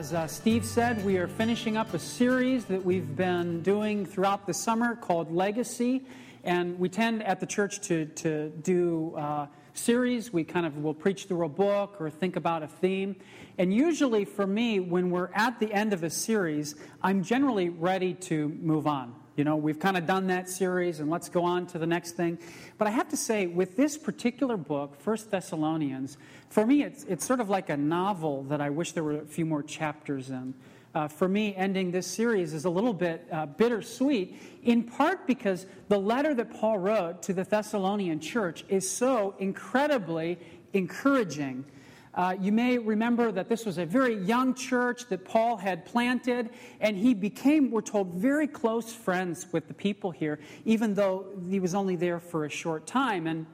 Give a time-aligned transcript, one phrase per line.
[0.00, 4.46] As uh, Steve said, we are finishing up a series that we've been doing throughout
[4.46, 6.06] the summer called Legacy.
[6.42, 10.32] And we tend at the church to, to do uh, series.
[10.32, 13.14] We kind of will preach through a book or think about a theme.
[13.58, 18.14] And usually for me, when we're at the end of a series, I'm generally ready
[18.14, 19.14] to move on.
[19.36, 22.12] You know, we've kind of done that series and let's go on to the next
[22.12, 22.38] thing.
[22.78, 27.24] But I have to say, with this particular book, First Thessalonians, for me, it's, it's
[27.24, 30.54] sort of like a novel that I wish there were a few more chapters in.
[30.92, 35.66] Uh, for me, ending this series is a little bit uh, bittersweet, in part because
[35.88, 40.38] the letter that Paul wrote to the Thessalonian church is so incredibly
[40.72, 41.64] encouraging.
[42.12, 46.50] Uh, you may remember that this was a very young church that Paul had planted,
[46.80, 51.60] and he became, we're told, very close friends with the people here, even though he
[51.60, 53.28] was only there for a short time.
[53.28, 53.46] And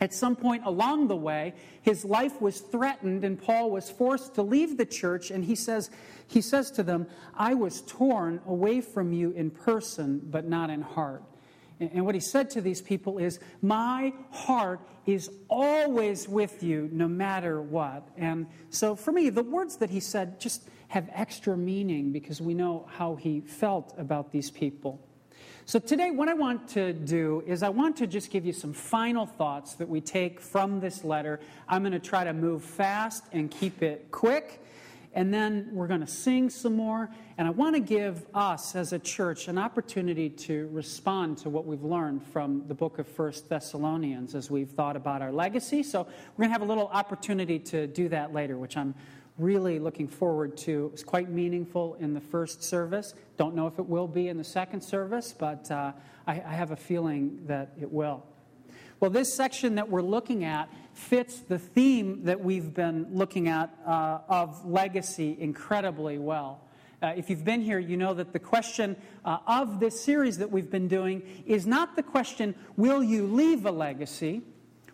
[0.00, 4.42] at some point along the way, his life was threatened, and Paul was forced to
[4.42, 5.32] leave the church.
[5.32, 5.90] And he says,
[6.28, 10.82] he says to them, I was torn away from you in person, but not in
[10.82, 11.24] heart.
[11.80, 17.08] And what he said to these people is, My heart is always with you, no
[17.08, 18.08] matter what.
[18.16, 22.54] And so for me, the words that he said just have extra meaning because we
[22.54, 25.00] know how he felt about these people.
[25.66, 28.74] So today, what I want to do is I want to just give you some
[28.74, 31.40] final thoughts that we take from this letter.
[31.66, 34.63] I'm going to try to move fast and keep it quick
[35.14, 37.08] and then we're going to sing some more.
[37.38, 41.66] And I want to give us as a church an opportunity to respond to what
[41.66, 45.84] we've learned from the book of First Thessalonians as we've thought about our legacy.
[45.84, 48.94] So we're going to have a little opportunity to do that later, which I'm
[49.38, 50.86] really looking forward to.
[50.86, 53.14] It was quite meaningful in the first service.
[53.36, 55.92] Don't know if it will be in the second service, but uh,
[56.26, 58.24] I, I have a feeling that it will.
[59.00, 63.76] Well, this section that we're looking at fits the theme that we've been looking at
[63.86, 66.60] uh, of legacy incredibly well.
[67.02, 70.50] Uh, if you've been here, you know that the question uh, of this series that
[70.50, 74.42] we've been doing is not the question, will you leave a legacy?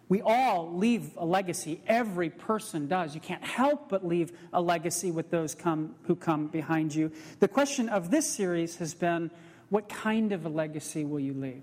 [0.08, 1.82] We all leave a legacy.
[1.86, 3.14] Every person does.
[3.14, 7.12] You can't help but leave a legacy with those come, who come behind you.
[7.38, 9.30] The question of this series has been,
[9.68, 11.62] what kind of a legacy will you leave?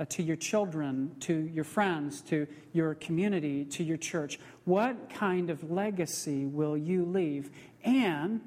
[0.00, 4.38] Uh, to your children, to your friends, to your community, to your church?
[4.64, 7.50] What kind of legacy will you leave?
[7.84, 8.40] And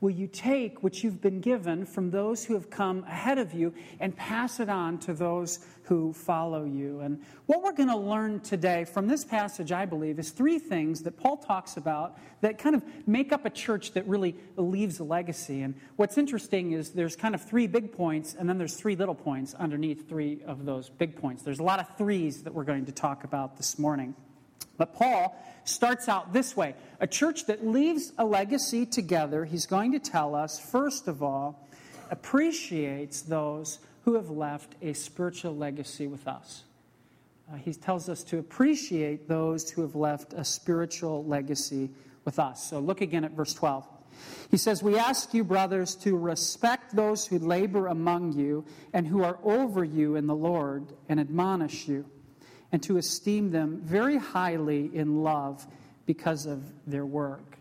[0.00, 3.72] will you take what you've been given from those who have come ahead of you
[4.00, 7.00] and pass it on to those who follow you?
[7.00, 11.02] And what we're going to learn today from this passage, I believe, is three things
[11.02, 15.04] that Paul talks about that kind of make up a church that really leaves a
[15.04, 15.62] legacy.
[15.62, 19.14] And what's interesting is there's kind of three big points, and then there's three little
[19.14, 21.42] points underneath three of those big points.
[21.42, 24.14] There's a lot of threes that we're going to talk about this morning.
[24.76, 29.92] But Paul starts out this way a church that leaves a legacy together, he's going
[29.92, 31.68] to tell us, first of all,
[32.10, 36.64] appreciates those who have left a spiritual legacy with us.
[37.50, 41.90] Uh, he tells us to appreciate those who have left a spiritual legacy
[42.24, 42.68] with us.
[42.68, 43.86] So look again at verse 12.
[44.50, 49.22] He says, We ask you, brothers, to respect those who labor among you and who
[49.22, 52.04] are over you in the Lord and admonish you
[52.72, 55.66] and to esteem them very highly in love
[56.06, 57.58] because of their work.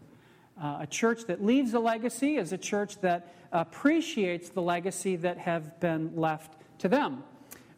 [0.62, 5.38] Uh, a church that leaves a legacy is a church that appreciates the legacy that
[5.38, 7.23] have been left to them.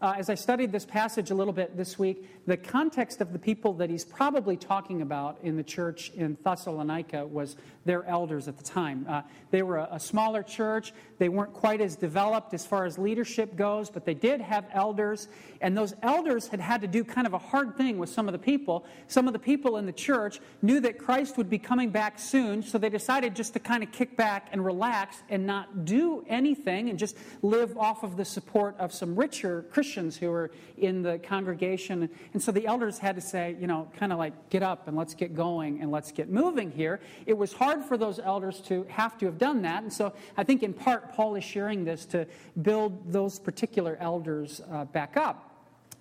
[0.02, 3.38] Uh, as I studied this passage a little bit this week, the context of the
[3.38, 7.56] people that he's probably talking about in the church in Thessalonica was
[7.86, 9.06] their elders at the time.
[9.08, 9.22] Uh,
[9.52, 10.92] they were a, a, smaller church.
[11.18, 15.28] They weren't quite as developed as far as leadership goes, but they did have elders.
[15.62, 18.32] And those elders had had to do kind of a hard thing with some of
[18.32, 18.86] the people.
[19.08, 22.64] Some of the people in the church knew that Christ would be coming back soon,
[22.64, 26.90] so they decided just to kind of kick back and relax and not do anything
[26.90, 31.20] and just live off of the support of some richer Christians who were in the
[31.20, 32.10] congregation.
[32.34, 34.96] And so the elders had to say, you know, kind of like, get up and
[34.96, 37.00] let's get going and let's get moving here.
[37.26, 39.84] It was hard for those elders to have to have done that.
[39.84, 42.28] And so I think in part, Paul is sharing this to
[42.62, 45.46] build those particular elders uh, back up.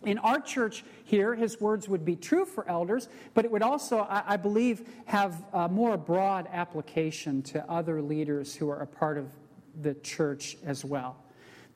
[0.04, 4.06] In our church here, his words would be true for elders, but it would also,
[4.08, 9.26] I, believe, have a more broad application to other leaders who are a part of
[9.82, 11.16] the church as well.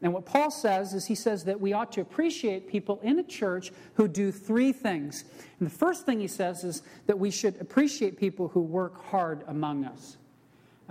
[0.02, 3.22] And what Paul says is he says that we ought to appreciate people in a
[3.22, 5.24] church who do three things.
[5.60, 9.44] And the first thing he says is that we should appreciate people who work hard
[9.46, 10.16] among us.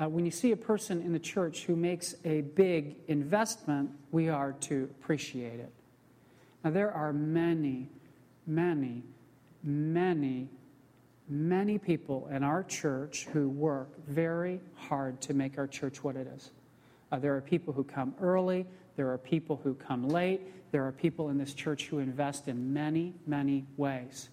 [0.01, 4.29] Uh, when you see a person in the church who makes a big investment, we
[4.29, 5.73] are to appreciate it.
[6.63, 7.89] Now, there are many,
[8.47, 9.03] many,
[9.61, 10.47] many,
[11.27, 16.27] many people in our church who work very hard to make our church what it
[16.27, 16.51] is.
[17.11, 18.65] Uh, there are people who come early,
[18.95, 20.41] there are people who come late,
[20.71, 24.29] there are people in this church who invest in many, many ways.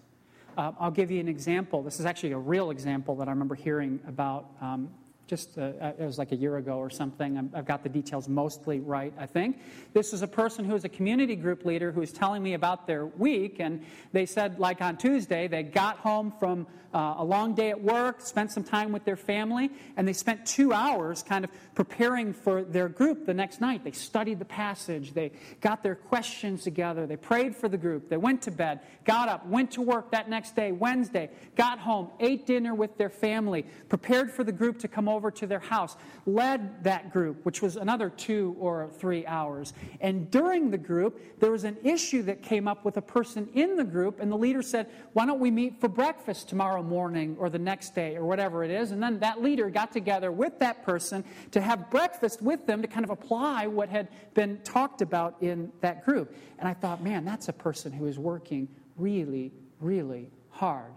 [0.57, 1.83] Uh, I'll give you an example.
[1.83, 4.89] This is actually a real example that I remember hearing about um,
[5.29, 7.37] just uh, uh, it was like a year ago or something.
[7.37, 9.59] i have got the details mostly right, I think.
[9.93, 12.87] This is a person who is a community group leader who is telling me about
[12.87, 17.53] their week, and they said, like on Tuesday, they got home from uh, a long
[17.53, 21.45] day at work, spent some time with their family, and they spent two hours kind
[21.45, 23.83] of preparing for their group the next night.
[23.83, 28.17] They studied the passage, they got their questions together, they prayed for the group, they
[28.17, 32.47] went to bed, got up, went to work that next day, Wednesday, got home, ate
[32.47, 35.97] dinner with their family, prepared for the group to come over over to their house,
[36.25, 39.73] led that group, which was another two or three hours.
[39.99, 43.75] And during the group, there was an issue that came up with a person in
[43.75, 47.49] the group, and the leader said, Why don't we meet for breakfast tomorrow morning or
[47.49, 48.91] the next day or whatever it is?
[48.91, 52.87] And then that leader got together with that person to have breakfast with them to
[52.87, 56.33] kind of apply what had been talked about in that group.
[56.59, 59.51] And I thought, man, that's a person who is working really,
[59.81, 60.93] really hard.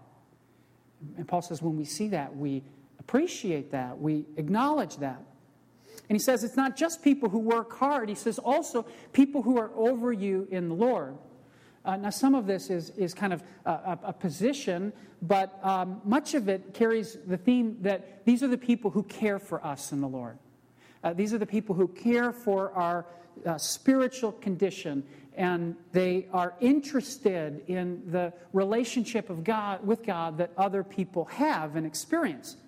[1.17, 2.63] And Paul says, when we see that, we
[3.03, 3.99] appreciate that.
[3.99, 5.21] We acknowledge that.
[6.09, 9.59] And he says it's not just people who work hard, he says also people who
[9.59, 11.19] are over you in the Lord.
[11.85, 16.01] Uh, now, some of this is, is kind of a, a, a position, but um,
[16.05, 19.91] much of it carries the theme that these are the people who care for us
[19.91, 20.39] in the Lord.
[21.03, 23.05] Uh, these are the people who care for our
[23.45, 25.03] uh, spiritual condition,
[25.37, 31.75] and they are interested in the relationship of God with God that other people have
[31.75, 32.59] and experience.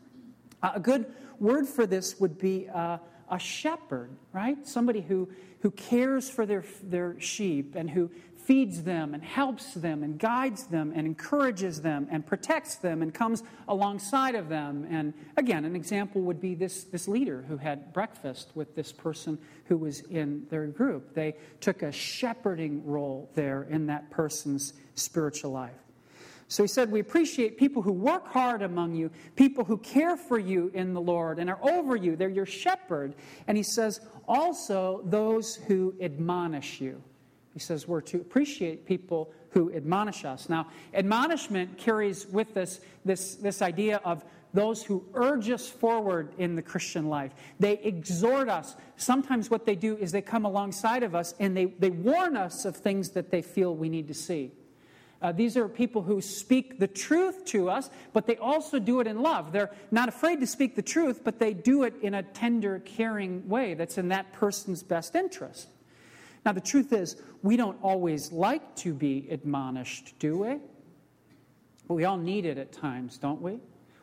[0.72, 2.99] A good word for this would be uh,
[3.31, 4.66] a shepherd, right?
[4.66, 5.28] Somebody who,
[5.61, 8.11] who cares for their, their sheep and who
[8.44, 13.14] feeds them and helps them and guides them and encourages them and protects them and
[13.14, 14.87] comes alongside of them.
[14.90, 19.38] And again, an example would be this, this leader who had breakfast with this person
[19.67, 21.14] who was in their group.
[21.14, 25.83] They took a shepherding role there in that person's spiritual life.
[26.55, 30.39] So he said, We appreciate people who work hard among you, people who care for
[30.39, 32.15] you in the Lord and are over you.
[32.15, 33.17] They're your shepherd.
[33.49, 37.03] And he says, Also those who admonish you.
[37.55, 40.49] He says, We're to appreciate people who admonish us.
[40.49, 46.55] Now, admonishment carries with us this, this idea of those who urge us forward in
[46.55, 47.33] the Christian life.
[47.59, 48.77] They exhort us.
[48.97, 52.65] Sometimes what they do is they come alongside of us and they, they warn us
[52.65, 54.53] of things that they feel we need to see.
[55.25, 59.06] Uh, these are people who speak the truth to us, but they also do it
[59.06, 59.53] in love.
[59.53, 63.49] They're not afraid to speak the truth, but they do it in a tender, caring
[63.49, 65.67] way that's in that person's best interest.
[66.44, 70.59] Now, the truth is, we don't always like to be admonished, do we?
[71.88, 73.61] But we all need it at times, don't we?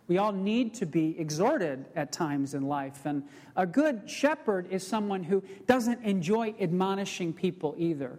[0.08, 3.06] We all need to be exhorted at times in life.
[3.06, 3.26] And
[3.56, 8.18] a good shepherd is someone who doesn't enjoy admonishing people either.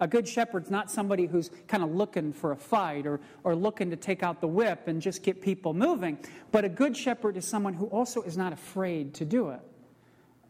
[0.00, 3.90] A good shepherd's not somebody who's kind of looking for a fight or, or looking
[3.90, 6.18] to take out the whip and just get people moving.
[6.52, 9.60] But a good shepherd is someone who also is not afraid to do it.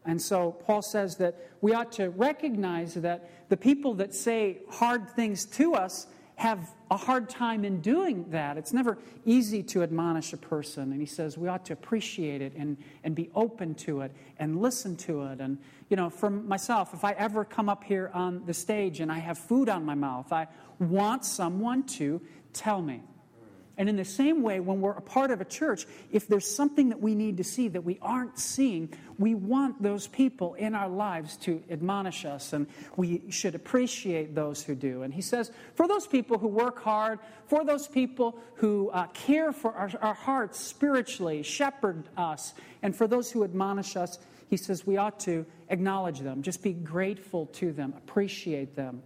[0.05, 5.09] And so Paul says that we ought to recognize that the people that say hard
[5.09, 6.07] things to us
[6.39, 8.55] have a hard time in doing that.
[8.57, 10.93] It's never easy to admonish a person.
[10.93, 14.61] And he says we ought to appreciate it and, and be open to it and
[14.61, 15.41] listen to it.
[15.41, 15.57] And,
[15.89, 19.19] you know, for myself, if I ever come up here on the stage and I
[19.19, 20.47] have food on my mouth, I
[20.79, 22.21] want someone to
[22.53, 23.03] tell me.
[23.79, 26.89] And in the same way, when we're a part of a church, if there's something
[26.89, 30.89] that we need to see that we aren't seeing, we want those people in our
[30.89, 32.67] lives to admonish us, and
[32.97, 35.03] we should appreciate those who do.
[35.03, 39.53] And he says, for those people who work hard, for those people who uh, care
[39.53, 44.19] for our, our hearts spiritually, shepherd us, and for those who admonish us,
[44.49, 49.03] he says we ought to acknowledge them, just be grateful to them, appreciate them.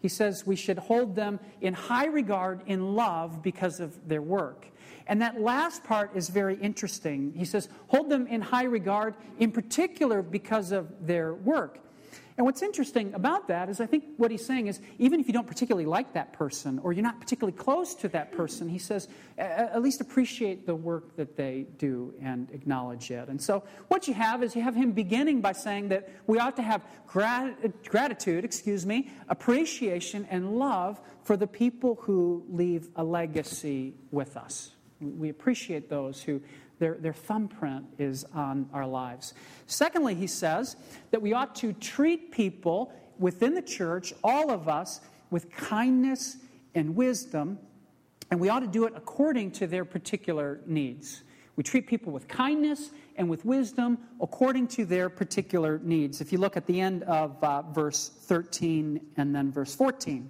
[0.00, 4.66] He says we should hold them in high regard in love because of their work.
[5.06, 7.32] And that last part is very interesting.
[7.36, 11.78] He says, hold them in high regard, in particular because of their work.
[12.36, 15.32] And what's interesting about that is I think what he's saying is even if you
[15.32, 19.08] don't particularly like that person or you're not particularly close to that person, he says
[19.38, 23.28] at least appreciate the work that they do and acknowledge it.
[23.28, 26.56] And so what you have is you have him beginning by saying that we ought
[26.56, 33.04] to have grat- gratitude, excuse me, appreciation and love for the people who leave a
[33.04, 34.72] legacy with us.
[35.00, 36.42] We appreciate those who
[36.78, 39.34] their, their thumbprint is on our lives.
[39.66, 40.76] Secondly, he says
[41.10, 46.36] that we ought to treat people within the church, all of us, with kindness
[46.74, 47.58] and wisdom
[48.30, 51.22] And we ought to do it according to their particular needs.
[51.54, 56.20] We treat people with kindness and with wisdom according to their particular needs.
[56.20, 60.28] If you look at the end of uh, verse 13 and then verse 14,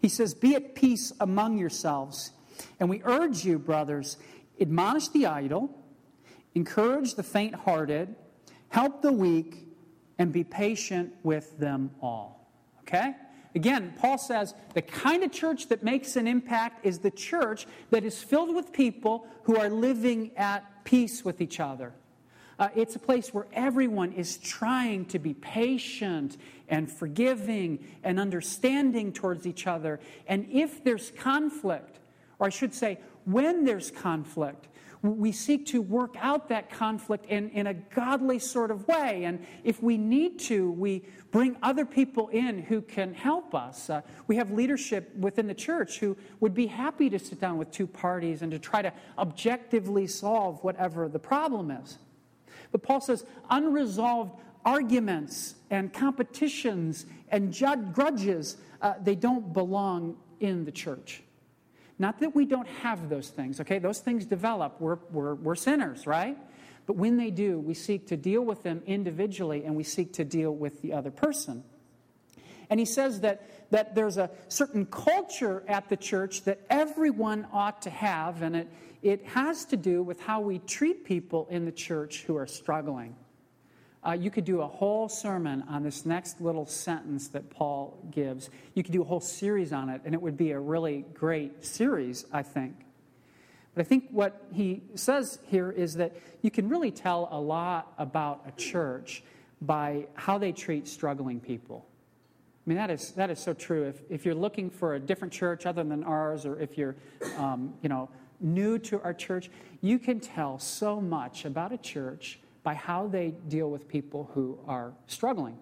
[0.00, 2.32] he says, Be at peace among yourselves.
[2.80, 4.16] And we urge you, brothers,
[4.60, 5.76] admonish the idle,
[6.54, 8.14] encourage the faint hearted,
[8.68, 9.66] help the weak,
[10.18, 12.50] and be patient with them all.
[12.80, 13.14] Okay?
[13.54, 18.04] Again, Paul says the kind of church that makes an impact is the church that
[18.04, 21.92] is filled with people who are living at peace with each other.
[22.58, 26.36] Uh, it's a place where everyone is trying to be patient
[26.68, 30.00] and forgiving and understanding towards each other.
[30.26, 31.98] And if there's conflict,
[32.38, 34.68] or I should say, when there's conflict,
[35.02, 39.24] we seek to work out that conflict in, in a godly sort of way.
[39.24, 43.90] And if we need to, we bring other people in who can help us.
[43.90, 47.70] Uh, we have leadership within the church who would be happy to sit down with
[47.72, 51.98] two parties and to try to objectively solve whatever the problem is.
[52.70, 57.52] But Paul says unresolved arguments and competitions and
[57.92, 61.22] grudges, uh, they don't belong in the church.
[61.98, 63.78] Not that we don't have those things, okay?
[63.78, 64.80] Those things develop.
[64.80, 66.36] We're, we're, we're sinners, right?
[66.86, 70.24] But when they do, we seek to deal with them individually and we seek to
[70.24, 71.64] deal with the other person.
[72.70, 77.82] And he says that, that there's a certain culture at the church that everyone ought
[77.82, 78.68] to have, and it,
[79.02, 83.14] it has to do with how we treat people in the church who are struggling.
[84.04, 88.50] Uh, you could do a whole sermon on this next little sentence that Paul gives.
[88.74, 91.64] You could do a whole series on it, and it would be a really great
[91.64, 92.74] series, I think.
[93.74, 97.92] But I think what he says here is that you can really tell a lot
[97.96, 99.22] about a church
[99.60, 101.86] by how they treat struggling people.
[102.66, 103.84] I mean, that is, that is so true.
[103.84, 106.96] If, if you're looking for a different church other than ours, or if you're,
[107.38, 108.08] um, you know,
[108.40, 109.48] new to our church,
[109.80, 114.58] you can tell so much about a church by how they deal with people who
[114.66, 115.58] are struggling.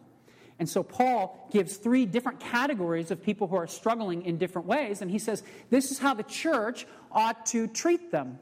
[0.59, 5.01] And so Paul gives three different categories of people who are struggling in different ways.
[5.01, 8.39] And he says, this is how the church ought to treat them.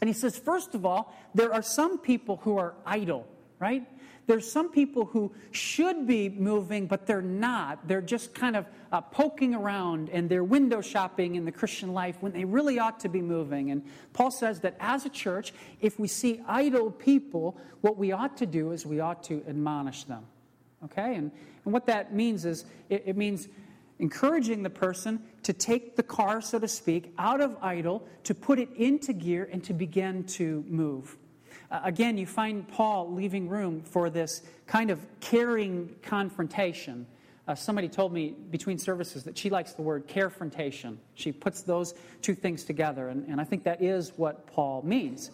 [0.00, 3.28] And he says, first of all, there are some people who are idle,
[3.58, 3.86] right?
[4.30, 7.88] There's some people who should be moving, but they're not.
[7.88, 12.18] They're just kind of uh, poking around and they're window shopping in the Christian life
[12.20, 13.72] when they really ought to be moving.
[13.72, 13.82] And
[14.12, 18.46] Paul says that as a church, if we see idle people, what we ought to
[18.46, 20.24] do is we ought to admonish them.
[20.84, 21.16] Okay?
[21.16, 21.32] And,
[21.64, 23.48] and what that means is it, it means
[23.98, 28.60] encouraging the person to take the car, so to speak, out of idle, to put
[28.60, 31.18] it into gear, and to begin to move.
[31.70, 37.06] Again, you find Paul leaving room for this kind of caring confrontation.
[37.46, 40.96] Uh, somebody told me between services that she likes the word carefrontation.
[41.14, 45.30] She puts those two things together, and, and I think that is what Paul means.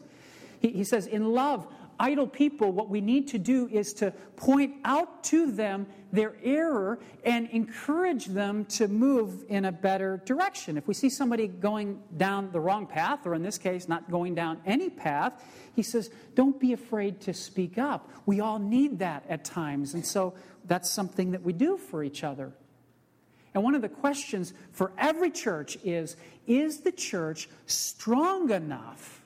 [0.60, 1.66] He, he says, In love,
[1.98, 6.98] idle people, what we need to do is to point out to them their error
[7.24, 10.76] and encourage them to move in a better direction.
[10.76, 14.34] If we see somebody going down the wrong path, or in this case, not going
[14.34, 18.10] down any path, he says, don't be afraid to speak up.
[18.24, 19.94] We all need that at times.
[19.94, 20.34] And so
[20.64, 22.52] that's something that we do for each other.
[23.54, 29.22] And one of the questions for every church is Is the church strong enough?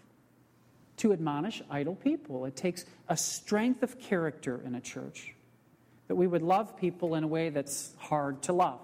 [1.01, 2.45] To admonish idle people.
[2.45, 5.35] It takes a strength of character in a church
[6.09, 8.81] that we would love people in a way that's hard to love.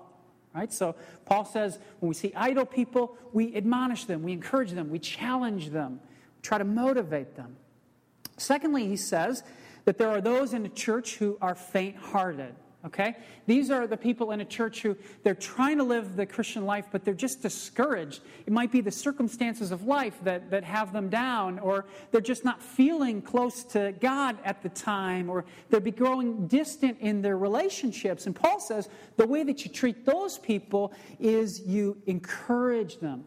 [0.55, 0.73] Right?
[0.73, 0.95] So
[1.27, 5.69] Paul says when we see idle people, we admonish them, we encourage them, we challenge
[5.69, 6.01] them,
[6.41, 7.57] try to motivate them.
[8.39, 9.43] Secondly, he says
[9.85, 12.55] that there are those in the church who are faint hearted.
[12.87, 13.17] Okay?
[13.47, 16.87] These are the people in a church who they're trying to live the Christian life,
[16.93, 18.21] but they're just discouraged.
[18.47, 22.45] It might be the circumstances of life that, that have them down, or they're just
[22.45, 27.37] not feeling close to God at the time, or they're be growing distant in their
[27.37, 28.27] relationships.
[28.27, 33.25] And Paul says the way that you treat those people is you encourage them.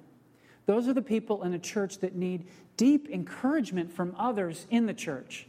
[0.67, 2.47] Those are the people in a church that need
[2.77, 5.48] deep encouragement from others in the church.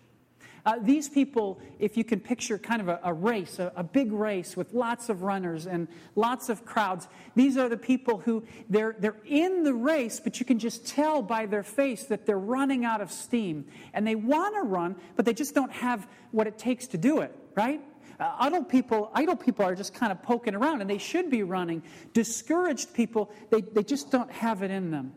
[0.67, 4.13] Uh, these people, if you can picture kind of a, a race, a, a, big
[4.13, 8.95] race with lots of runners and lots of crowds, these are the people who they're,
[8.99, 12.85] they're in the race, but you can just tell by their face that they're running
[12.85, 13.67] out of steam.
[13.95, 17.21] And they want to run, but they just don't have what it takes to do
[17.21, 17.81] it, right?
[18.19, 21.43] Uh, idle people, idle people are just kind of poking around, and they should be
[21.43, 21.83] running.
[22.13, 25.15] Discouraged people, they, they just don't have it in them.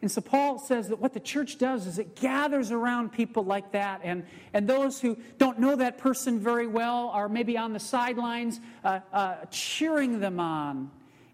[0.00, 3.72] And so Paul says that what the church does is it gathers around people like
[3.72, 7.80] that, and, and those who don't know that person very well are maybe on the
[7.80, 10.90] sidelines uh, uh, cheering them on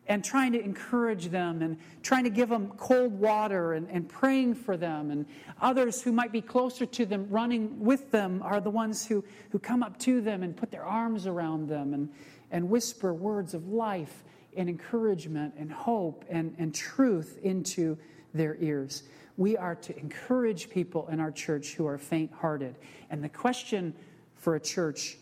[0.06, 4.54] and trying to encourage them and trying to give them cold water and, and praying
[4.54, 5.10] for them.
[5.10, 5.26] And
[5.60, 9.58] others who might be closer to them, running with them, are the ones who, who
[9.58, 12.10] come up to them and put their arms around them and,
[12.50, 14.24] and whisper words of life
[14.56, 17.98] and encouragement and hope and, and truth into
[18.34, 19.04] their ears.
[19.36, 22.76] We are to encourage people in our church who are faint hearted.
[23.10, 23.94] And the question
[24.36, 25.16] for a church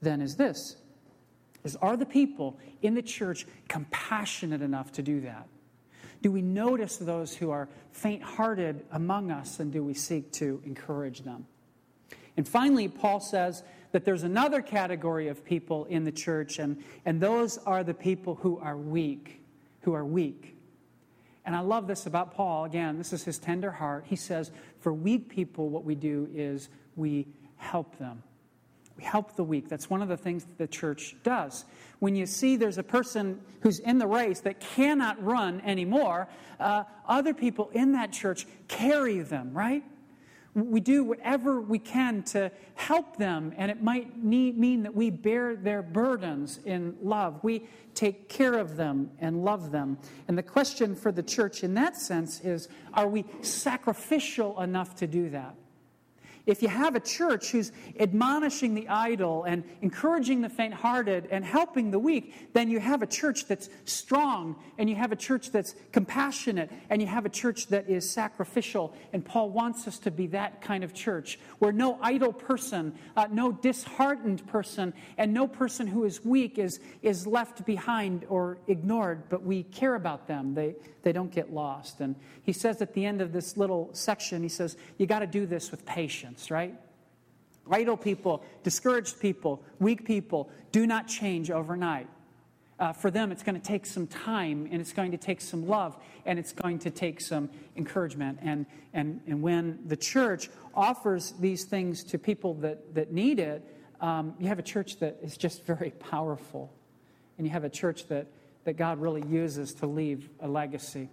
[0.00, 0.76] then is this
[1.64, 5.48] is are the people in the church compassionate enough to do that?
[6.22, 10.60] Do we notice those who are faint hearted among us and do we seek to
[10.64, 11.46] encourage them?
[12.36, 17.20] And finally, Paul says that there's another category of people in the church, and, and
[17.20, 19.42] those are the people who are weak,
[19.80, 20.57] who are weak.
[21.48, 22.66] And I love this about Paul.
[22.66, 24.04] Again, this is his tender heart.
[24.06, 24.50] He says,
[24.80, 27.26] For weak people, what we do is we
[27.56, 28.22] help them.
[28.98, 29.66] We help the weak.
[29.66, 31.64] That's one of the things that the church does.
[32.00, 36.28] When you see there's a person who's in the race that cannot run anymore,
[36.60, 39.82] uh, other people in that church carry them, right?
[40.66, 45.10] We do whatever we can to help them, and it might need, mean that we
[45.10, 47.40] bear their burdens in love.
[47.42, 49.98] We take care of them and love them.
[50.26, 55.06] And the question for the church in that sense is are we sacrificial enough to
[55.06, 55.54] do that?
[56.48, 61.44] If you have a church who's admonishing the idle and encouraging the faint hearted and
[61.44, 65.52] helping the weak, then you have a church that's strong and you have a church
[65.52, 68.94] that's compassionate and you have a church that is sacrificial.
[69.12, 73.26] And Paul wants us to be that kind of church where no idle person, uh,
[73.30, 79.24] no disheartened person, and no person who is weak is, is left behind or ignored,
[79.28, 80.54] but we care about them.
[80.54, 82.00] They, they don't get lost.
[82.00, 85.26] And he says at the end of this little section, he says, You got to
[85.26, 86.74] do this with patience, right?
[87.70, 92.08] Idle people, discouraged people, weak people do not change overnight.
[92.78, 95.66] Uh, for them, it's going to take some time and it's going to take some
[95.66, 98.38] love and it's going to take some encouragement.
[98.40, 103.64] And, and, and when the church offers these things to people that, that need it,
[104.00, 106.72] um, you have a church that is just very powerful.
[107.36, 108.28] And you have a church that
[108.68, 111.08] that God really uses to leave a legacy.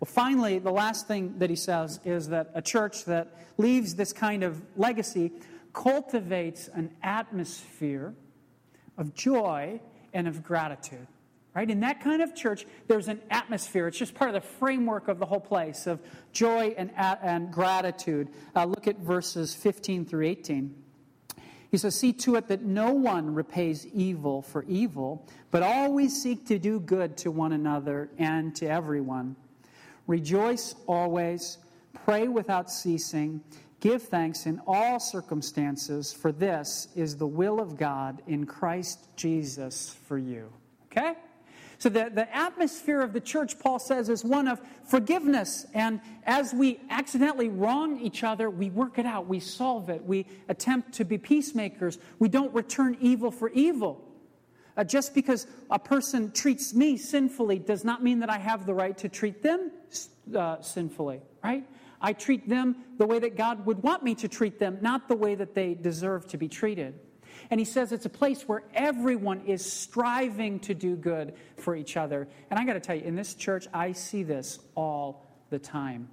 [0.00, 4.12] Well, finally, the last thing that he says is that a church that leaves this
[4.12, 5.32] kind of legacy
[5.72, 8.14] cultivates an atmosphere
[8.96, 9.80] of joy
[10.12, 11.06] and of gratitude.
[11.54, 11.70] Right?
[11.70, 13.86] In that kind of church, there's an atmosphere.
[13.86, 16.00] It's just part of the framework of the whole place of
[16.32, 18.28] joy and, and gratitude.
[18.56, 20.74] Uh, look at verses 15 through 18.
[21.70, 26.46] He says, See to it that no one repays evil for evil, but always seek
[26.46, 29.36] to do good to one another and to everyone.
[30.06, 31.58] Rejoice always,
[32.04, 33.42] pray without ceasing,
[33.80, 39.96] give thanks in all circumstances, for this is the will of God in Christ Jesus
[40.06, 40.52] for you.
[40.86, 41.14] Okay?
[41.78, 45.66] So, the, the atmosphere of the church, Paul says, is one of forgiveness.
[45.74, 50.26] And as we accidentally wrong each other, we work it out, we solve it, we
[50.48, 51.98] attempt to be peacemakers.
[52.18, 54.02] We don't return evil for evil.
[54.76, 58.74] Uh, just because a person treats me sinfully does not mean that I have the
[58.74, 59.70] right to treat them
[60.36, 61.64] uh, sinfully, right?
[62.00, 65.16] I treat them the way that God would want me to treat them, not the
[65.16, 66.98] way that they deserve to be treated.
[67.50, 71.96] And he says it's a place where everyone is striving to do good for each
[71.96, 72.28] other.
[72.50, 76.08] And I got to tell you, in this church, I see this all the time.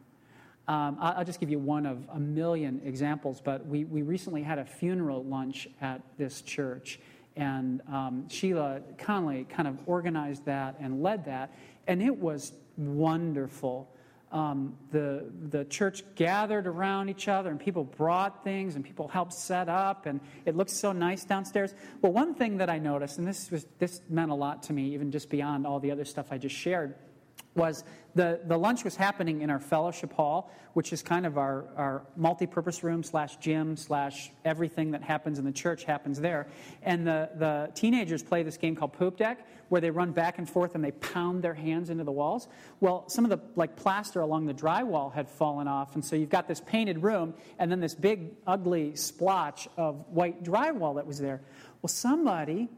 [0.67, 4.59] Um, I'll just give you one of a million examples, but we, we recently had
[4.59, 6.99] a funeral lunch at this church.
[7.35, 11.53] And um, Sheila Conley kind of organized that and led that.
[11.87, 13.89] And it was wonderful
[14.31, 19.33] um, the, the church gathered around each other and people brought things and people helped
[19.33, 21.73] set up and it looked so nice downstairs.
[22.01, 24.93] Well, one thing that I noticed, and this, was, this meant a lot to me,
[24.93, 26.95] even just beyond all the other stuff I just shared,
[27.55, 27.83] was
[28.13, 32.01] the, the lunch was happening in our fellowship hall, which is kind of our, our
[32.15, 36.47] multi-purpose room slash gym slash everything that happens in the church happens there.
[36.83, 40.49] And the, the teenagers play this game called Poop Deck, where they run back and
[40.49, 42.47] forth and they pound their hands into the walls.
[42.79, 46.29] Well, some of the like plaster along the drywall had fallen off, and so you've
[46.29, 51.19] got this painted room and then this big ugly splotch of white drywall that was
[51.19, 51.41] there.
[51.81, 52.69] Well, somebody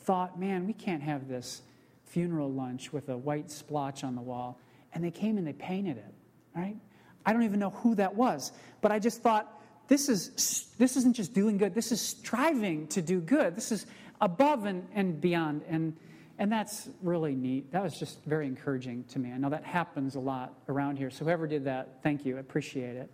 [0.00, 1.60] thought, man, we can't have this
[2.08, 4.58] funeral lunch with a white splotch on the wall.
[4.94, 6.14] And they came and they painted it,
[6.54, 6.76] right?
[7.24, 9.54] I don't even know who that was, but I just thought,
[9.88, 13.56] this, is, this isn't just doing good, this is striving to do good.
[13.56, 13.86] This is
[14.20, 15.62] above and, and beyond.
[15.68, 15.96] And,
[16.38, 17.72] and that's really neat.
[17.72, 19.32] That was just very encouraging to me.
[19.32, 21.10] I know that happens a lot around here.
[21.10, 22.36] So, whoever did that, thank you.
[22.36, 23.10] I appreciate it.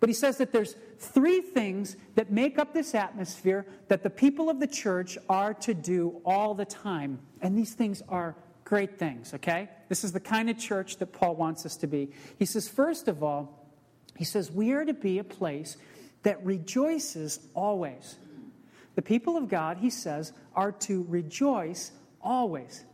[0.00, 4.48] But he says that there's three things that make up this atmosphere that the people
[4.48, 7.20] of the church are to do all the time.
[7.42, 8.34] And these things are
[8.64, 9.68] great things, okay?
[9.88, 12.12] This is the kind of church that Paul wants us to be.
[12.38, 13.68] He says, first of all,
[14.16, 15.76] he says, we are to be a place
[16.22, 18.16] that rejoices always.
[18.94, 22.84] The people of God, he says, are to rejoice always.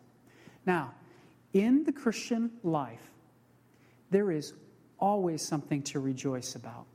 [0.64, 0.94] Now,
[1.52, 3.10] in the Christian life,
[4.10, 4.54] there is
[4.98, 6.86] always something to rejoice about.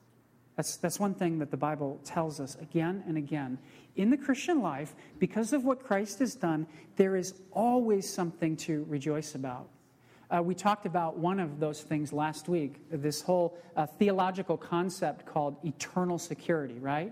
[0.62, 3.58] That's, that's one thing that the Bible tells us again and again.
[3.96, 8.86] In the Christian life, because of what Christ has done, there is always something to
[8.88, 9.70] rejoice about.
[10.30, 15.26] Uh, we talked about one of those things last week, this whole uh, theological concept
[15.26, 17.12] called eternal security, right?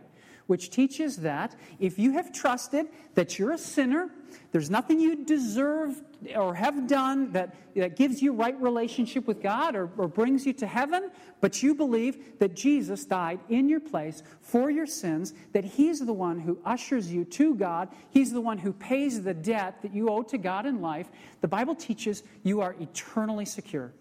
[0.49, 4.09] Which teaches that if you have trusted that you're a sinner,
[4.51, 6.01] there's nothing you deserve
[6.35, 10.53] or have done that, that gives you right relationship with God or, or brings you
[10.53, 15.63] to heaven, but you believe that Jesus died in your place for your sins, that
[15.63, 19.83] He's the one who ushers you to God, He's the one who pays the debt
[19.83, 21.09] that you owe to God in life,
[21.41, 23.93] the Bible teaches you are eternally secure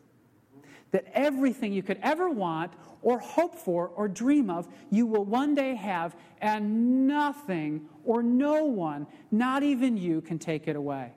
[0.90, 2.72] that everything you could ever want
[3.03, 8.64] or hope for or dream of, you will one day have, and nothing or no
[8.64, 11.12] one, not even you, can take it away.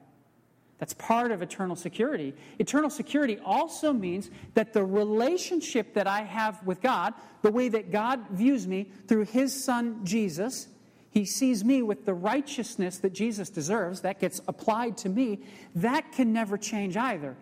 [0.82, 2.34] That's part of eternal security.
[2.58, 7.92] Eternal security also means that the relationship that I have with God, the way that
[7.92, 10.68] God views me through His Son Jesus,
[11.12, 15.44] He sees me with the righteousness that Jesus deserves, that gets applied to me,
[15.76, 17.38] that can never change either.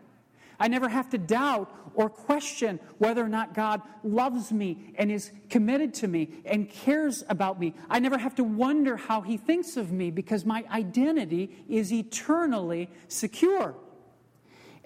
[0.60, 5.32] I never have to doubt or question whether or not God loves me and is
[5.50, 7.74] committed to me and cares about me.
[7.90, 12.90] I never have to wonder how He thinks of me because my identity is eternally
[13.08, 13.76] secure.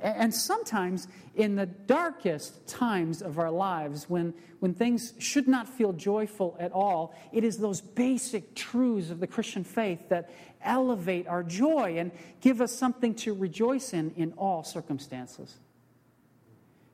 [0.03, 5.93] And sometimes, in the darkest times of our lives, when, when things should not feel
[5.93, 10.29] joyful at all, it is those basic truths of the Christian faith that
[10.61, 15.55] elevate our joy and give us something to rejoice in in all circumstances.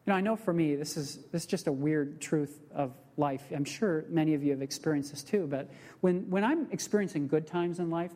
[0.10, 2.98] You know, I know for me, this is, this is just a weird truth of
[3.16, 3.44] life.
[3.56, 5.70] I'm sure many of you have experienced this too, but
[6.02, 8.10] when, when I'm experiencing good times in life,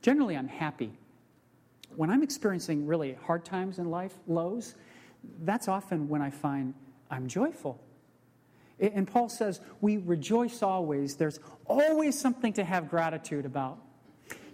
[0.00, 0.96] generally I'm happy.
[1.96, 4.76] When I'm experiencing really hard times in life, lows,
[5.40, 6.72] that's often when I find
[7.10, 7.82] I'm joyful.
[8.78, 11.16] And Paul says, We rejoice always.
[11.16, 13.80] There's always something to have gratitude about.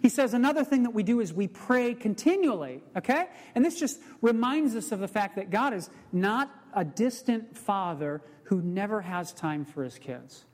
[0.00, 3.28] He says another thing that we do is we pray continually, okay?
[3.54, 8.22] And this just reminds us of the fact that God is not a distant father
[8.44, 10.44] who never has time for his kids.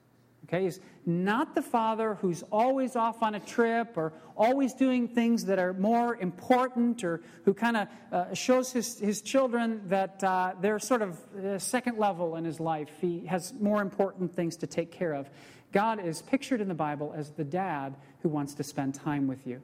[0.48, 5.46] Okay, he's not the father who's always off on a trip or always doing things
[5.46, 10.52] that are more important or who kind of uh, shows his, his children that uh,
[10.60, 12.90] they're sort of uh, second level in his life.
[13.00, 15.28] He has more important things to take care of.
[15.76, 19.46] God is pictured in the Bible as the dad who wants to spend time with
[19.46, 19.60] you.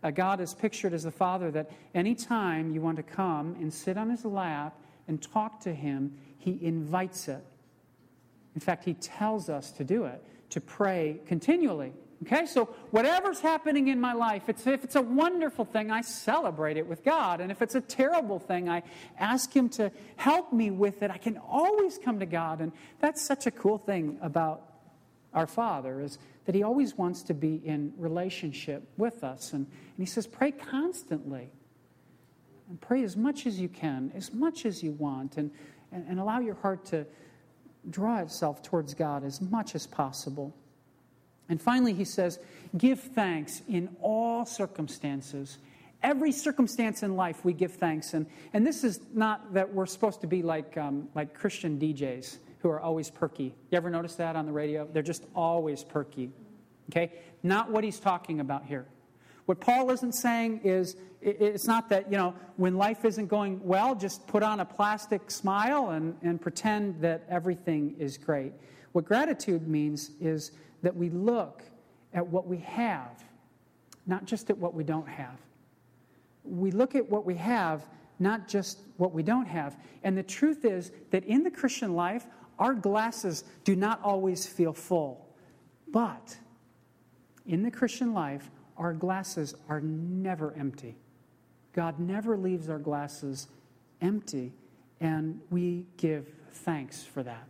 [0.00, 3.98] Uh, God is pictured as the father that anytime you want to come and sit
[3.98, 7.44] on his lap and talk to him, he invites it.
[8.54, 11.92] In fact, he tells us to do it, to pray continually.
[12.22, 16.76] Okay, so whatever's happening in my life, it's, if it's a wonderful thing, I celebrate
[16.76, 17.40] it with God.
[17.40, 18.84] And if it's a terrible thing, I
[19.18, 21.10] ask Him to help me with it.
[21.10, 22.60] I can always come to God.
[22.60, 24.75] And that's such a cool thing about
[25.36, 29.52] our Father, is that He always wants to be in relationship with us.
[29.52, 31.50] And, and He says, pray constantly.
[32.68, 35.52] And pray as much as you can, as much as you want, and,
[35.92, 37.06] and, and allow your heart to
[37.88, 40.52] draw itself towards God as much as possible.
[41.48, 42.40] And finally, he says,
[42.76, 45.58] give thanks in all circumstances.
[46.02, 48.14] Every circumstance in life, we give thanks.
[48.14, 52.38] And, and this is not that we're supposed to be like, um, like Christian DJs
[52.66, 53.54] who are always perky.
[53.70, 54.88] You ever notice that on the radio?
[54.92, 56.32] They're just always perky.
[56.90, 57.12] Okay?
[57.44, 58.86] Not what he's talking about here.
[59.44, 63.94] What Paul isn't saying is it's not that, you know, when life isn't going well,
[63.94, 68.52] just put on a plastic smile and, and pretend that everything is great.
[68.90, 70.50] What gratitude means is
[70.82, 71.62] that we look
[72.14, 73.22] at what we have,
[74.06, 75.38] not just at what we don't have.
[76.42, 79.76] We look at what we have, not just what we don't have.
[80.02, 82.26] And the truth is that in the Christian life,
[82.58, 85.26] our glasses do not always feel full.
[85.88, 86.36] But
[87.46, 90.96] in the Christian life, our glasses are never empty.
[91.72, 93.48] God never leaves our glasses
[94.00, 94.52] empty,
[95.00, 97.48] and we give thanks for that.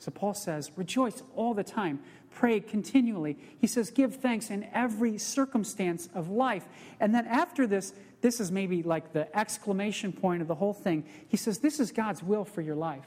[0.00, 3.36] So Paul says, rejoice all the time, pray continually.
[3.60, 6.66] He says, give thanks in every circumstance of life.
[7.00, 11.04] And then after this, this is maybe like the exclamation point of the whole thing.
[11.26, 13.06] He says, this is God's will for your life.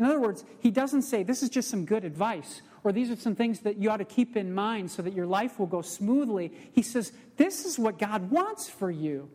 [0.00, 3.16] In other words, he doesn't say, this is just some good advice or these are
[3.16, 5.82] some things that you ought to keep in mind so that your life will go
[5.82, 6.50] smoothly.
[6.72, 9.28] He says, This is what God wants for you.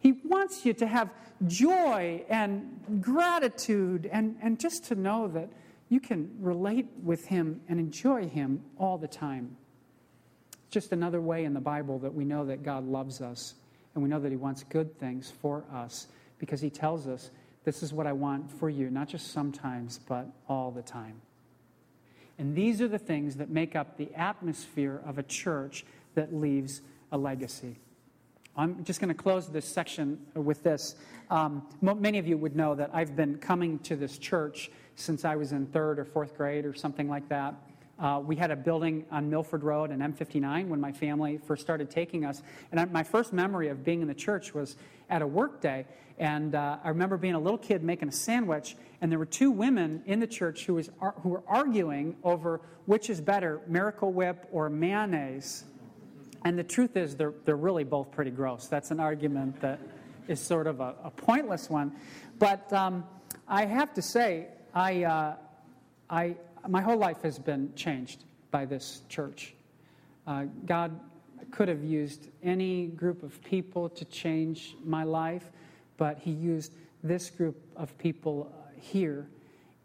[0.00, 1.10] He wants you to have
[1.46, 5.48] joy and gratitude and, and just to know that
[5.88, 9.56] you can relate with Him and enjoy Him all the time.
[10.52, 13.54] It's just another way in the Bible that we know that God loves us
[13.94, 17.30] and we know that He wants good things for us because He tells us,
[17.64, 21.20] This is what I want for you, not just sometimes, but all the time.
[22.38, 26.82] And these are the things that make up the atmosphere of a church that leaves
[27.12, 27.76] a legacy.
[28.56, 30.94] I'm just going to close this section with this.
[31.30, 35.36] Um, many of you would know that I've been coming to this church since I
[35.36, 37.54] was in third or fourth grade or something like that.
[37.98, 41.90] Uh, we had a building on Milford Road and M59 when my family first started
[41.90, 42.42] taking us.
[42.72, 44.76] And my first memory of being in the church was
[45.08, 45.86] at a work day.
[46.18, 49.50] And uh, I remember being a little kid making a sandwich, and there were two
[49.50, 50.90] women in the church who, was,
[51.22, 55.64] who were arguing over which is better, Miracle Whip or mayonnaise.
[56.44, 58.66] And the truth is, they're, they're really both pretty gross.
[58.66, 59.80] That's an argument that
[60.28, 61.92] is sort of a, a pointless one.
[62.38, 63.04] But um,
[63.48, 65.36] I have to say, I, uh,
[66.10, 66.36] I,
[66.68, 69.54] my whole life has been changed by this church.
[70.26, 70.98] Uh, God
[71.50, 75.50] could have used any group of people to change my life,
[75.96, 76.72] but He used
[77.02, 79.26] this group of people here.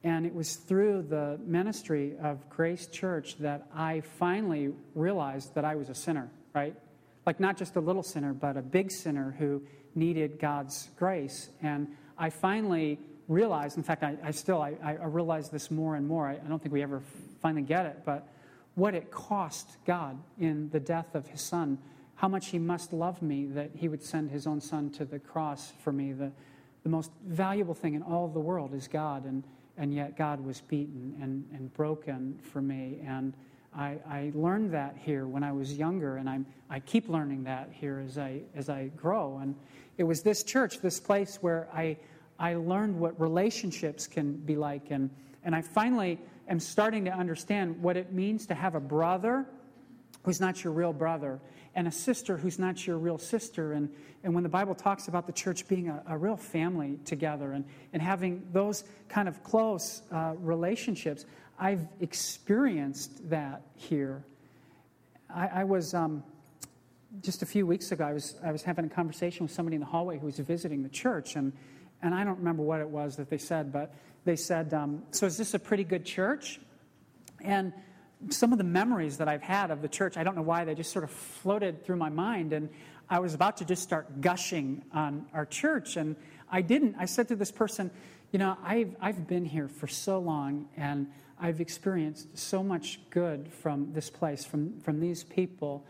[0.04, 5.76] And it was through the ministry of Grace Church that I finally realized that I
[5.76, 6.76] was a sinner right?
[7.26, 9.62] Like not just a little sinner, but a big sinner who
[9.96, 11.50] needed God's grace.
[11.62, 11.88] And
[12.18, 16.28] I finally realized, in fact, I, I still, I, I realize this more and more.
[16.28, 17.02] I, I don't think we ever
[17.42, 18.28] finally get it, but
[18.76, 21.78] what it cost God in the death of his son,
[22.16, 25.20] how much he must love me that he would send his own son to the
[25.20, 26.12] cross for me.
[26.12, 26.32] The,
[26.84, 29.44] the most valuable thing in all the world is God, and,
[29.78, 33.00] and yet God was beaten and, and broken for me.
[33.06, 33.34] And
[33.76, 37.70] I, I, learned that here when I was younger, and I'm, I keep learning that
[37.72, 39.38] here as I, as I grow.
[39.42, 39.56] And
[39.98, 41.98] it was this church, this place where I,
[42.40, 44.92] I learned what relationships can be like.
[44.92, 45.10] And,
[45.44, 49.46] and I finally am starting to understand what it means to have a brother
[50.24, 51.40] who's not your real brother
[51.76, 53.74] and a sister who's not your real sister.
[53.74, 53.90] And,
[54.24, 57.66] and when the Bible talks about the church being a, a real family together and,
[57.94, 61.26] and having those kind of close uh, relationships,
[61.60, 64.24] I've experienced that here.
[65.30, 66.24] I, I was um,
[67.22, 68.06] just a few weeks ago.
[68.06, 70.84] I was I was having a conversation with somebody in the hallway who was visiting
[70.84, 71.54] the church, and
[72.02, 73.94] and I don't remember what it was that they said, but
[74.26, 76.60] they said, um, "So is this a pretty good church?"
[77.42, 77.74] And
[78.30, 80.76] some of the memories that I've had of the church, I don't know why they
[80.76, 82.70] just sort of floated through my mind, and
[83.10, 86.16] I was about to just start gushing on our church, and
[86.52, 86.96] I didn't.
[87.00, 87.92] I said to this person,
[88.32, 91.08] "You know, I've I've been here for so long, and."
[91.40, 95.86] I've experienced so much good from this place, from, from these people.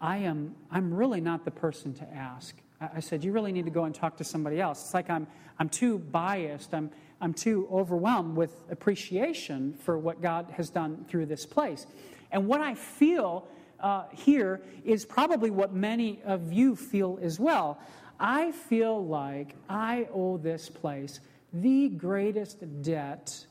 [0.00, 2.54] I am, I'm really not the person to ask.
[2.96, 4.82] I, said, You really need to go and talk to somebody else.
[4.82, 5.26] It's like I'm,
[5.58, 6.74] I'm too biased.
[6.74, 6.90] I'm,
[7.20, 11.86] I'm too overwhelmed with appreciation for what God has done through this place.
[12.30, 13.46] And what I feel
[13.80, 17.78] uh, here is probably what many of you feel as well.
[18.18, 21.20] I feel like I owe this place
[21.52, 23.46] the greatest debt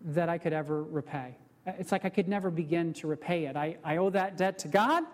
[0.00, 1.34] that I could ever repay.
[1.66, 3.56] It's like I could never begin to repay it.
[3.56, 5.04] I, I owe that debt to God.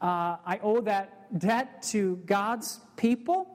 [0.00, 3.46] Uh, I owe that debt to God's people.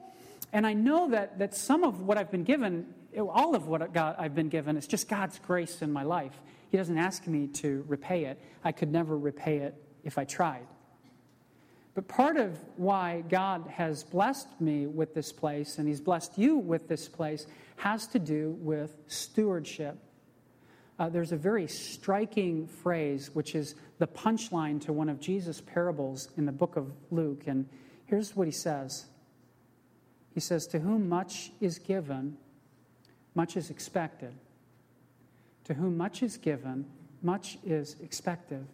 [0.52, 4.16] And I know that, that some of what I've been given, all of what God,
[4.18, 6.40] I've been given, is just God's grace in my life.
[6.70, 8.40] He doesn't ask me to repay it.
[8.64, 10.66] I could never repay it if I tried.
[11.94, 16.58] But part of why God has blessed me with this place, and He's blessed you
[16.58, 19.96] with this place, has to do with stewardship
[20.98, 26.30] uh, there's a very striking phrase, which is the punchline to one of Jesus' parables
[26.36, 27.44] in the book of Luke.
[27.46, 27.68] And
[28.06, 29.06] here's what he says
[30.32, 32.38] He says, To whom much is given,
[33.34, 34.32] much is expected.
[35.64, 36.86] To whom much is given,
[37.22, 38.66] much is expected.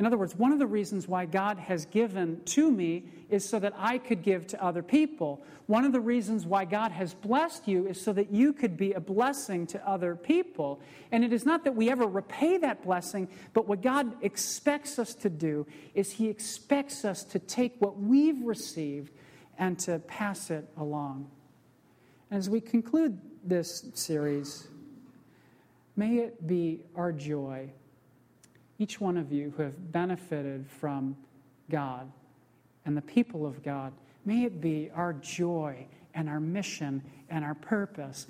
[0.00, 3.58] In other words, one of the reasons why God has given to me is so
[3.58, 5.44] that I could give to other people.
[5.66, 8.94] One of the reasons why God has blessed you is so that you could be
[8.94, 10.80] a blessing to other people.
[11.12, 15.14] And it is not that we ever repay that blessing, but what God expects us
[15.16, 19.12] to do is He expects us to take what we've received
[19.58, 21.30] and to pass it along.
[22.30, 24.66] As we conclude this series,
[25.94, 27.70] may it be our joy
[28.80, 31.14] each one of you who have benefited from
[31.70, 32.10] God
[32.86, 33.92] and the people of God,
[34.24, 38.26] may it be our joy and our mission and our purpose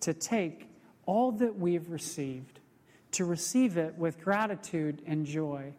[0.00, 0.68] to take
[1.04, 2.60] all that we've received,
[3.12, 5.70] to receive it with gratitude and joy,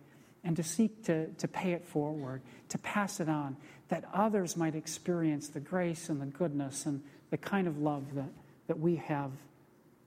[0.43, 3.57] and to seek to, to pay it forward, to pass it on,
[3.89, 8.29] that others might experience the grace and the goodness and the kind of love that,
[8.67, 9.31] that we have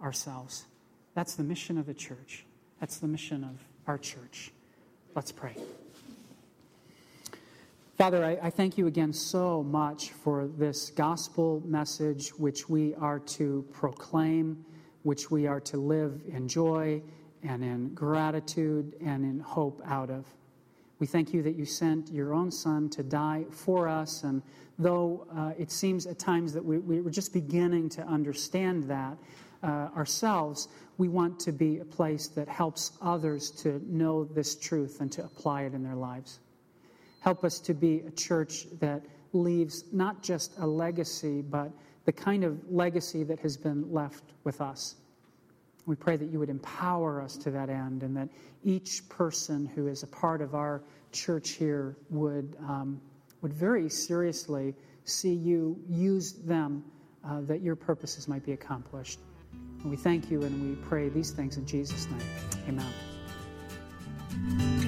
[0.01, 0.67] ourselves.
[1.15, 2.45] That's the mission of the church.
[2.79, 4.53] That's the mission of our church.
[5.15, 5.57] Let's pray.
[7.97, 13.21] Father, I, I, thank you again so much for this gospel message which we are
[13.21, 14.65] to proclaim,
[15.05, 17.01] which we are to live in joy
[17.45, 20.27] and in gratitude and in hope out of.
[20.99, 24.25] We thank you that you sent your own Son to die for us.
[24.25, 24.43] And
[24.79, 29.17] though uh, it seems at times that we, we are just beginning to understand that
[29.63, 35.01] uh, ourselves, we want to be a place that helps others to know this truth
[35.01, 36.41] and to apply it in their lives.
[37.21, 39.03] Help us to be a church that
[39.33, 41.71] leaves not just a legacy, but
[42.05, 44.97] the kind of legacy that has been left with us.
[45.87, 48.29] We pray that you would empower us to that end and that
[48.63, 53.01] each person who is a part of our church here would, um,
[53.43, 56.85] would very seriously see you use them
[57.25, 59.19] uh, that your purposes might be accomplished.
[59.85, 62.81] And we thank you and we pray these things in Jesus' name.
[64.41, 64.84] Amen.